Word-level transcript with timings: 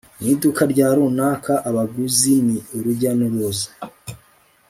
mu 0.19 0.25
iduka 0.33 0.61
rya 0.73 0.87
runaka, 0.95 1.53
abaguzi 1.69 2.33
ni 2.47 2.57
urujya 2.75 3.11
n'uruza 3.17 3.67